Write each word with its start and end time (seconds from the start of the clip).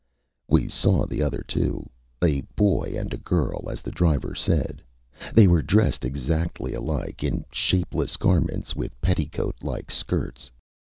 Â 0.01 0.03
We 0.53 0.67
saw 0.67 1.05
the 1.05 1.21
other 1.21 1.43
two: 1.47 1.87
a 2.23 2.41
boy 2.55 2.93
and 2.97 3.13
a 3.13 3.19
girl, 3.19 3.69
as 3.69 3.83
the 3.83 3.91
driver 3.91 4.33
said. 4.33 4.81
They 5.31 5.45
were 5.45 5.61
dressed 5.61 6.03
exactly 6.03 6.73
alike, 6.73 7.23
in 7.23 7.45
shapeless 7.51 8.17
garments 8.17 8.75
with 8.75 8.99
petticoat 8.99 9.57
like 9.61 9.91
skirts. 9.91 10.49